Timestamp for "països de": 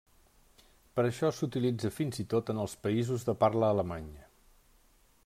2.87-3.39